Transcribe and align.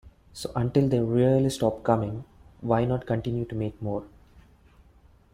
So 0.33 0.51
until 0.55 0.89
they 0.89 0.99
really 0.99 1.51
stopped 1.51 1.83
coming, 1.83 2.25
why 2.61 2.85
not 2.85 3.05
continue 3.05 3.45
to 3.45 3.53
make 3.53 3.79
more? 3.83 4.03